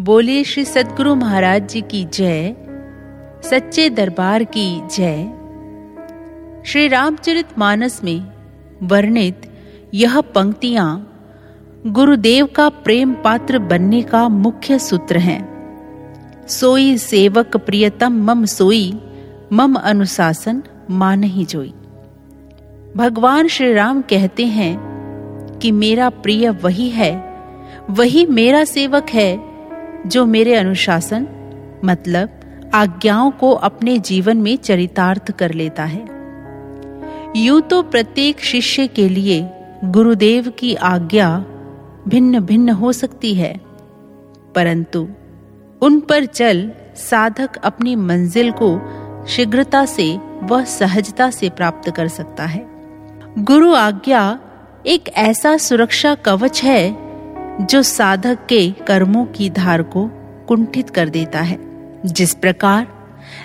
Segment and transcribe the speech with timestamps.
[0.00, 2.54] बोले श्री सदगुरु महाराज जी की जय,
[3.44, 5.16] सच्चे दरबार की जय।
[6.66, 8.24] श्री रामचरित मानस में
[8.82, 9.42] वर्णित
[9.94, 10.86] यह पंक्तियाँ
[11.86, 15.38] गुरुदेव का प्रेम पात्र बनने का मुख्य सूत्र है।
[16.48, 18.98] सोई सेवक प्रियतम मम सोई,
[19.52, 21.74] मम अनुशासन मान ही जोई।
[22.96, 24.76] भगवान श्री राम कहते हैं
[25.62, 27.12] कि मेरा प्रिय वही है,
[27.90, 29.49] वही मेरा सेवक है
[30.06, 31.26] जो मेरे अनुशासन
[31.84, 36.04] मतलब आज्ञाओं को अपने जीवन में चरितार्थ कर लेता है।
[37.36, 39.40] यूँ तो प्रत्येक शिष्य के लिए
[39.84, 41.28] गुरुदेव की आज्ञा
[42.08, 43.54] भिन्न भिन्न हो सकती है,
[44.54, 45.08] परंतु
[45.82, 48.70] उन पर चल साधक अपनी मंजिल को
[49.26, 52.64] शीघ्रता से व सहजता से प्राप्त कर सकता है।
[53.38, 54.38] गुरु आज्ञा
[54.86, 57.09] एक ऐसा सुरक्षा कवच है
[57.60, 60.06] जो साधक के कर्मों की धार को
[60.48, 61.58] कुंठित कर देता है।
[62.06, 62.86] जिस प्रकार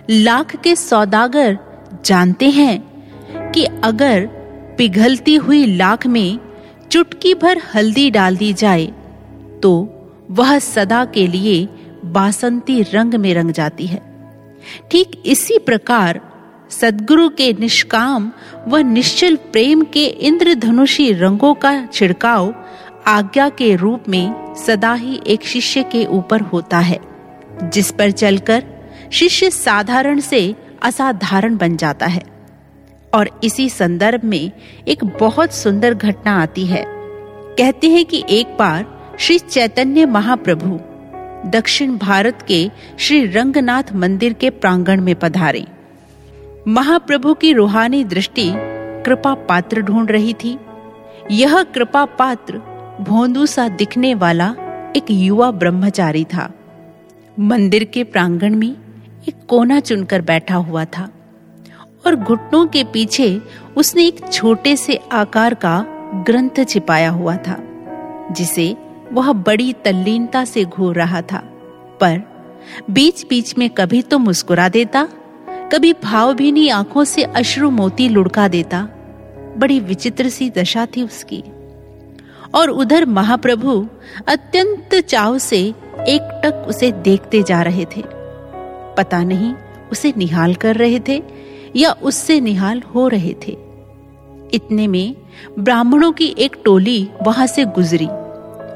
[0.09, 1.57] लाख के सौदागर
[2.05, 4.25] जानते हैं कि अगर
[4.77, 6.39] पिघलती हुई लाख में
[6.91, 8.85] चुटकी भर हल्दी डाल दी जाए
[9.63, 9.73] तो
[10.31, 11.67] वह सदा के लिए
[12.05, 14.01] बासंती रंग में रंग जाती है।
[14.91, 16.21] ठीक इसी प्रकार
[16.69, 18.31] सदगुरु के निष्काम
[18.67, 22.53] व निश्चल प्रेम के इंद्रधनुषी रंगों का छिड़काव
[23.07, 26.99] आज्ञा के रूप में सदा ही एक शिष्य के ऊपर होता है,
[27.63, 28.63] जिस पर चलकर
[29.11, 32.23] शिष्य साधारण से असाधारण बन जाता है।
[33.13, 34.51] और इसी संदर्भ में
[34.87, 36.85] एक बहुत सुंदर घटना आती है।
[37.57, 40.79] कहते हैं कि एक बार श्री चैतन्य महाप्रभु
[41.49, 45.65] दक्षिण भारत के श्री रंगनाथ मंदिर के प्रांगण में पधारे।
[46.67, 48.51] महाप्रभु की रूहानी दृष्टि
[49.05, 50.59] कृपा पात्र ढूंढ रही थी।
[51.31, 54.55] यह कृपा पात्र भोंदू सा दिखने वाला
[54.95, 56.51] एक युवा ब्रह्मचारी था।
[57.39, 58.75] मंदिर के प्रांगण में
[59.27, 61.09] एक कोना चुनकर बैठा हुआ था
[62.05, 63.41] और घुटनों के पीछे
[63.77, 65.85] उसने एक छोटे से आकार का
[66.27, 67.57] ग्रंथ छिपाया हुआ था,
[68.31, 68.75] जिसे
[69.13, 71.39] वह बड़ी तल्लीनता से घूर रहा था।
[72.01, 72.21] पर
[72.91, 75.07] बीच बीच में कभी तो मुस्कुरा देता,
[75.71, 78.81] कभी भावभीनी आँखों से अश्रु मोती लुढ़का देता,
[79.57, 81.43] बड़ी विचित्र सी दशा थी उसकी।
[82.55, 83.87] और उधर महाप्रभु
[84.27, 85.59] अत्यंत चाव से
[86.07, 88.03] एक टक उसे देखते जा रहे थे।
[88.97, 89.53] पता नहीं
[89.91, 91.21] उसे निहाल कर रहे थे
[91.75, 93.57] या उससे निहाल हो रहे थे।
[94.53, 95.15] इतने में
[95.59, 98.07] ब्राह्मणों की एक टोली वहाँ से गुजरी।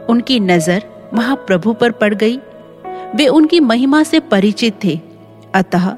[0.09, 2.37] उनकी नज़र महाप्रभु पर पड़ गई।
[3.15, 4.99] वे उनकी महिमा से परिचित थे।
[5.55, 5.95] अतः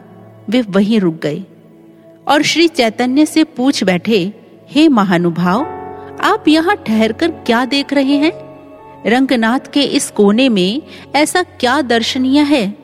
[0.49, 1.43] वे वहीं रुक गए।
[2.27, 4.33] और श्री चैतन्य से पूछ बैठे,
[4.69, 5.80] हे महानुभाव
[6.23, 8.31] आप यहाँ ठहरकर क्या देख रहे हैं?
[9.07, 10.81] रंगनाथ के इस कोने में
[11.15, 12.77] ऐसा क्या दर्शनीय है,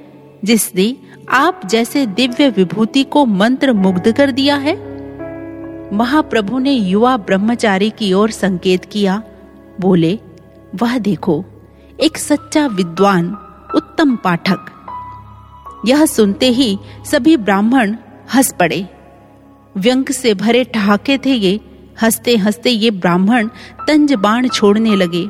[0.45, 0.95] जिसने
[1.29, 4.87] आप जैसे दिव्य विभूति को मंत्र मुग्ध कर दिया है?
[5.93, 9.23] महाप्रभु ने युवा ब्रह्मचारी की ओर संकेत किया।
[9.79, 10.19] बोले,
[10.75, 11.45] वह देखो,
[11.99, 13.37] एक सच्चा विद्वान,
[13.75, 14.65] उत्तम पाठक।
[15.85, 16.79] यह सुनते ही
[17.11, 17.95] सभी ब्राह्मण
[18.35, 18.87] हंस पड़े।
[19.77, 21.59] व्यंग से भरे ठहाके थे ये
[22.01, 23.47] हँसते हँसते ये ब्राह्मण
[23.87, 25.27] तंज बाण छोड़ने लगे।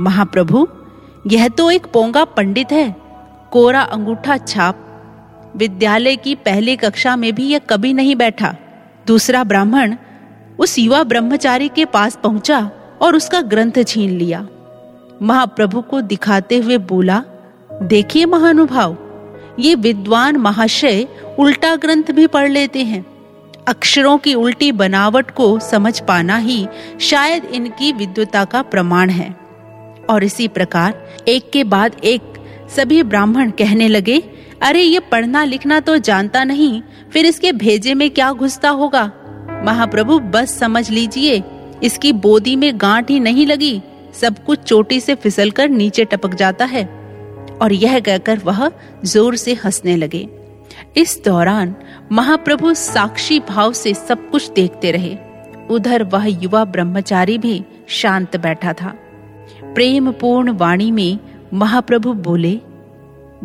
[0.00, 0.66] महाप्रभु,
[1.26, 2.96] यह तो एक पोंगा पंडित है,
[3.52, 4.80] कोरा अंगूठा छाप।
[5.56, 8.54] विद्यालय की पहली कक्षा में भी यह कभी नहीं बैठा।
[9.06, 9.96] दूसरा ब्राह्मण
[10.58, 12.70] उस युवा ब्रह्मचारी के पास पहुँचा
[13.02, 14.46] और उसका ग्रंथ छीन लिया।
[15.22, 17.22] महाप्रभु को दिखाते हुए बोला,
[17.82, 18.96] देखिए महानुभाव,
[19.58, 21.06] ये विद्वान महाशय
[21.38, 23.04] उल्टा ग्रंथ भी पढ़ लेते हैं।
[23.68, 26.66] अक्षरों की उल्टी बनावट को समझ पाना ही
[27.00, 29.36] शायद इनकी विद्वता का प्रमाण है।
[30.10, 32.20] और इसी प्रकार, एक के बाद एक,
[32.76, 34.22] सभी ब्राह्मण कहने लगे,
[34.62, 36.82] अरे, ये पढ़ना लिखना तो जानता नहीं,
[37.12, 39.12] फिर इसके भेजे में क्या घुसता होगा?
[39.64, 41.42] महाप्रभु, बस समझ लीजिए,
[41.82, 43.82] इसकी बोदी में गांठ ही नहीं लगी,
[44.20, 46.84] सब कुछ चोटी से फिसलकर नीचे टपक जाता है।
[47.62, 48.72] और यह कहकर वह
[49.04, 50.28] ज़ोर से हंसने लगे।
[50.96, 51.74] इस दौरान
[52.12, 55.18] महाप्रभु साक्षी भाव से सब कुछ देखते रहे।
[55.70, 58.94] उधर वह युवा ब्रह्मचारी भी शांत बैठा था।
[59.64, 61.18] प्रेम पूर्ण वाणी में
[61.52, 62.60] महाप्रभु बोले,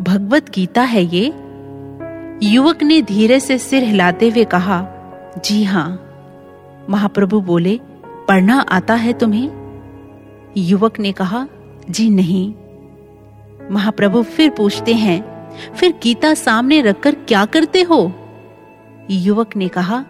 [0.00, 1.26] भगवत गीता है ये?
[2.42, 4.86] युवक ने धीरे से सिर हिलाते हुए कहा,
[5.44, 6.06] जी हाँ।
[6.90, 7.80] महाप्रभु बोले,
[8.28, 9.50] पढ़ना आता है तुम्हें?
[10.56, 11.46] युवक ने कहा,
[11.90, 12.54] जी नहीं।
[13.70, 15.20] महाप्रभु फिर पूछते हैं,
[15.74, 18.12] फिर गीता सामने रखकर क्या करते हो?
[19.10, 20.04] युवक ने कहा,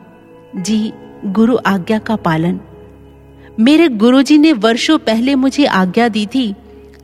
[0.56, 0.93] जी,
[1.26, 2.61] गुरु आज्ञा का पालन।
[3.61, 6.52] मेरे गुरुजी ने वर्षों पहले मुझे आज्ञा दी थी,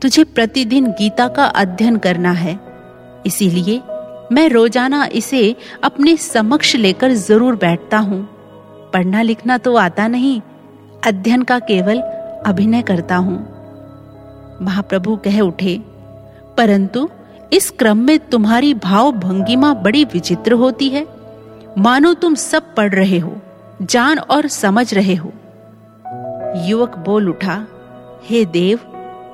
[0.02, 2.58] तुझे प्रतिदिन गीता का अध्ययन करना है।
[3.26, 3.80] इसीलिए
[4.32, 5.54] मैं रोज़ाना इसे
[5.84, 8.22] अपने समक्ष लेकर ज़रूर बैठता हूँ।
[8.92, 10.40] पढ़ना लिखना तो आता नहीं,
[11.06, 12.00] अध्ययन का केवल
[12.46, 13.38] अभिनय करता हूँ।
[14.62, 15.78] महाप्रभु कह उठे,
[16.58, 17.08] परंतु
[17.52, 21.06] इस क्रम में तुम्हारी भाव भंगिमा बड़ी विचित्र होती है।
[21.78, 23.36] मानो तुम सब पढ़ रहे हो,
[23.82, 25.32] जान और समझ रहे हो।
[26.66, 27.66] युवक बोल उठा,
[28.24, 28.80] हे देव,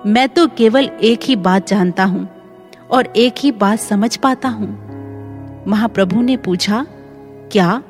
[0.07, 2.29] मैं तो केवल एक ही बात जानता हूँ
[2.91, 6.87] और एक ही बात समझ पाता हूँ। महाप्रभु ने पूछा,
[7.53, 7.83] क्या?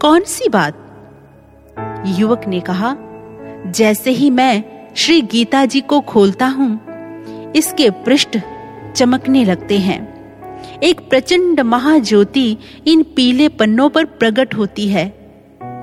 [0.00, 0.82] कौन सी बात?
[2.08, 2.96] युवक ने कहा,
[3.66, 4.64] जैसे ही मैं
[4.96, 8.38] श्री गीता जी को खोलता हूँ, इसके पृष्ठ
[8.96, 10.15] चमकने लगते हैं।
[10.82, 15.26] एक प्रचंड महाज्योति इन पीले पन्नों पर प्रकट होती है।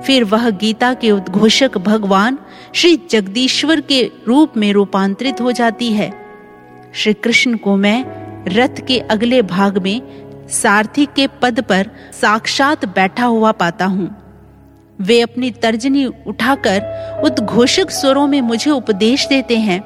[0.06, 2.38] फिर वह गीता के उद्घोषक भगवान
[2.74, 6.12] श्री जगदीश्वर के रूप में रूपांतरित हो जाती है।
[6.94, 8.04] श्री कृष्ण को मैं
[8.48, 10.02] रथ के अगले भाग में
[10.48, 11.90] सारथी के पद पर
[12.20, 14.14] साक्षात बैठा हुआ पाता हूँ।
[15.00, 16.82] वे अपनी तर्जनी उठाकर
[17.24, 19.80] उद्घोषक स्वरों में मुझे उपदेश देते हैं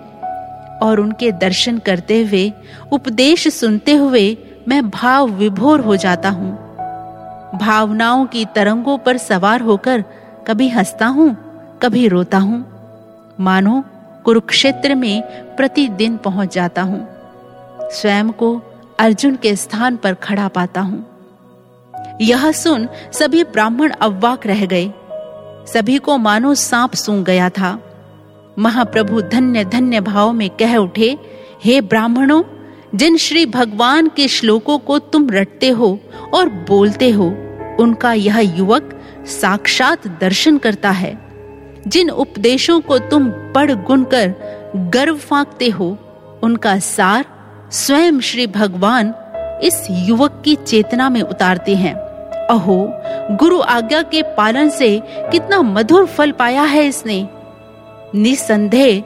[0.78, 2.52] और उनके दर्शन करते हुए,
[2.92, 4.34] उपदेश सुनते हुए
[4.68, 6.50] मैं भाव विभोर हो जाता हूँ।
[7.58, 10.04] भावनाओं की तरंगों पर सवार होकर
[10.46, 11.36] कभी हंसता हूँ,
[11.82, 12.64] कभी रोता हूँ।
[13.40, 13.84] मानो
[14.24, 15.22] कुरुक्षेत्र में
[15.56, 17.08] प्रतिदिन पहुँच जाता हूँ।
[17.90, 18.62] स्वयं को
[19.00, 21.06] अर्जुन के स्थान पर खड़ा पाता हूँ।
[22.20, 24.92] यह सुन सभी ब्राह्मण अव्वाक रह गए।
[25.72, 27.78] सभी को मानो सांप सूंघ गया था।
[28.58, 31.18] महाप्रभु धन्य धन्य भाव में कह उठे,
[31.64, 32.42] हे ब्राह्मणों
[32.94, 35.98] जिन श्री भगवान के श्लोकों को तुम रटते हो
[36.34, 37.24] और बोलते हो,
[37.80, 41.28] उनका यह युवक साक्षात दर्शन करता है।
[41.88, 44.34] जिन उपदेशों को तुम पढ़ गुन कर
[44.76, 45.98] गर्व फांकते हो,
[46.42, 47.24] उनका सार
[47.72, 49.14] स्वयं श्री भगवान
[49.62, 51.94] इस युवक की चेतना में उतारते हैं।
[52.46, 52.92] अहो,
[53.36, 57.28] गुरु आज्ञा के पालन से कितना मधुर फल पाया है इसने।
[58.14, 59.04] निसंदेह,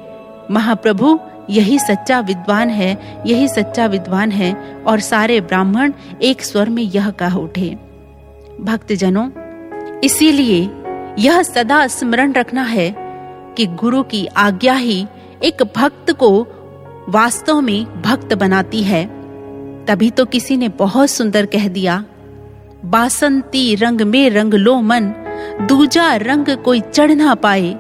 [0.51, 2.91] महाप्रभु यही सच्चा विद्वान है,
[3.27, 4.53] यही सच्चा विद्वान है,
[4.87, 5.93] और सारे ब्राह्मण
[6.23, 7.69] एक स्वर में यह कह उठे,
[8.61, 9.29] भक्तजनों,
[10.01, 10.61] इसीलिए
[11.19, 12.95] यह सदा स्मरण रखना है
[13.57, 15.07] कि गुरु की आज्ञा ही
[15.43, 16.31] एक भक्त को
[17.09, 19.05] वास्तव में भक्त बनाती है।
[19.87, 22.05] तभी तो किसी ने बहुत सुंदर कह दिया,
[22.85, 25.13] बासंती रंग में रंग लो मन,
[25.69, 27.75] दूजा रंग कोई चढ़ ना पाए,